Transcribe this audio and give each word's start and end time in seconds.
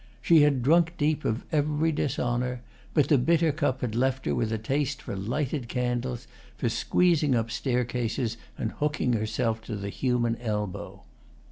She 0.19 0.41
had 0.41 0.63
drunk 0.63 0.95
deep 0.97 1.23
of 1.25 1.45
every 1.51 1.91
dishonour, 1.91 2.61
but 2.95 3.07
the 3.07 3.19
bitter 3.19 3.51
cup 3.51 3.81
had 3.81 3.93
left 3.93 4.25
her 4.25 4.33
with 4.33 4.51
a 4.51 4.57
taste 4.57 4.99
for 4.99 5.15
lighted 5.15 5.67
candles, 5.67 6.25
for 6.57 6.69
squeezing 6.69 7.35
up 7.35 7.51
staircases 7.51 8.35
and 8.57 8.71
hooking 8.71 9.13
herself 9.13 9.61
to 9.65 9.75
the 9.75 9.89
human 9.89 10.37
elbow. 10.37 11.03